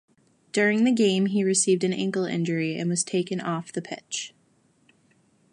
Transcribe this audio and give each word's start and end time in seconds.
During 0.51 0.83
the 0.83 0.91
game 0.91 1.27
he 1.27 1.43
received 1.43 1.83
an 1.83 1.93
ankle 1.93 2.25
injury 2.25 2.75
and 2.75 2.89
was 2.89 3.03
taken 3.03 3.39
off 3.39 3.71
the 3.71 3.83
pitch. 3.83 4.33